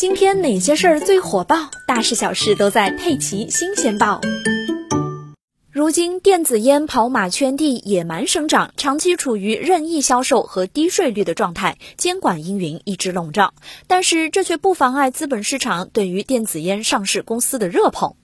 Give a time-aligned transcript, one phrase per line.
[0.00, 1.70] 今天哪些事儿最火爆？
[1.86, 4.18] 大事小事都在《佩奇新鲜报》。
[5.70, 13.52] 如今，电子烟跑马圈地，野蛮生长，长期处于任意销售和低税率的状态，监管阴云一直笼罩。
[13.86, 18.14] 但是，这却不妨碍资本市场对于电子烟上市公司的热捧。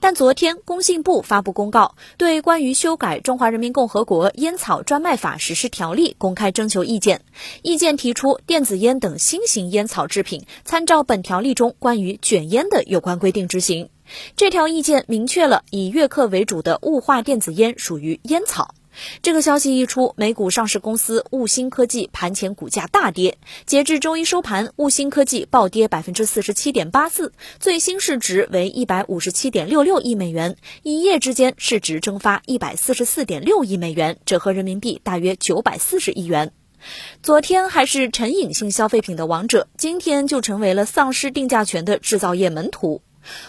[0.00, 7.22] 但昨天，工信部发布公告，对关于修改《中华人民共和国烟草专卖法实施条例》公开征求意见。
[7.62, 13.88] 意见提出，电子烟等新型烟草制品参照本条例中关于卷烟的有关规定执行。
[14.36, 18.74] 这条意见明确了，以悦刻为主的雾化电子烟属于烟草。
[19.22, 23.38] 这个消息一出，美股上市公司雾芯科技盘前股价大跌。
[23.66, 36.52] 截至周一收盘，雾芯科技暴跌百分之四十七点八四，最新市值为一百五十七点六六亿美元，一夜之间市值蒸发一百四十四点六亿美元，折合人民币大约九百四十亿元。
[37.22, 43.02] 昨天还是成瘾性消费品的王者，今天就成为了丧失定价权的制造业门徒。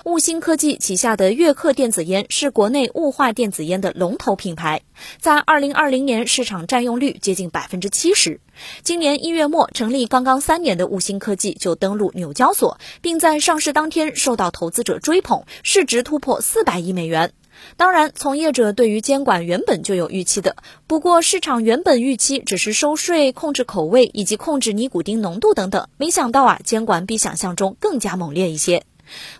[0.05, 4.81] 雾芯科技旗下的悦刻电子烟是国内雾化电子烟的龙头品牌，
[5.19, 8.41] 在二零二零年市场占用率接近百分之七十。
[8.83, 17.31] 今年一月末成立刚刚三年的雾芯科技就登陆纽交所，并在上市当天受到投资者追捧，市值突破四百亿美元。
[17.77, 20.55] 当然，从业者对于监管原本就有预期的，
[20.87, 28.83] 不过市场原本预期只是收税、控制口味以及控制尼古丁浓度等等，没想到啊，监管比想象中更加猛烈一些。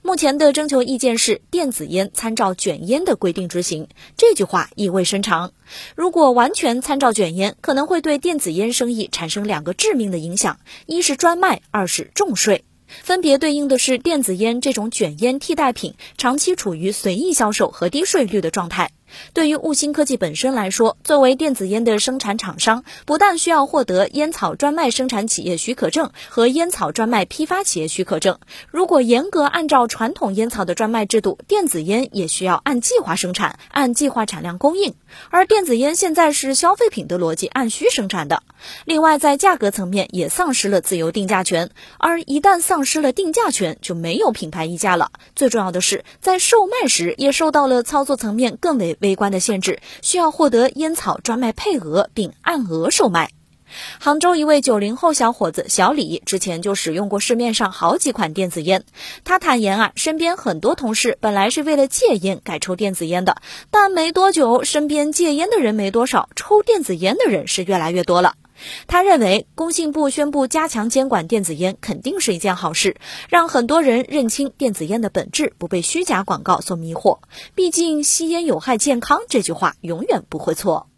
[0.02, 5.52] 目前的征求意见是电子烟参照卷烟的规定执行，这句话意味深长。
[5.96, 12.64] 如果完全参照卷烟，可能会对电子烟生意产生两个致命的影响：一是专卖，二是重税。
[12.88, 18.92] 分别对应的是电子烟这种卷烟替代品长期处于随意销售和低税率的状态。
[19.34, 28.40] 对于雾芯科技本身来说，作为电子烟的生产厂商，不但需要获得烟草专卖生产企业许可证和烟草专卖批发企业许可证。
[28.70, 34.94] 如果严格按照传统烟草的专卖制度，电子烟也需要按计划生产，按计划产量供应。
[35.30, 38.44] 而电子烟现在是消费品的逻辑，按需生产的。
[38.86, 45.12] 另外，在价格层面也丧失了自由定价权，而一旦丧失了定价权，就没有品牌溢价了。
[45.36, 48.97] 最重要的是，在售卖时也受到了操作层面更为。
[49.01, 53.31] 微观的限制，需要获得烟草专卖配额并按额售卖。
[54.01, 58.84] 杭州一位九零后小伙子小李之前就使用过市面上好几款电子烟。
[59.23, 63.38] 他坦言啊，身边很多同事本来是为了戒烟改抽电子烟的，
[63.69, 68.33] 但没多久，身边戒烟的人没多少，抽电子烟的人是越来越多了。
[68.88, 72.98] 他认为，工信部宣布加强监管电子烟肯定是一件好事，
[73.30, 77.20] 让很多人认清电子烟的本质，不被虚假广告所迷惑。
[77.56, 80.91] 毕竟，吸烟有害健康这句话永远不会错。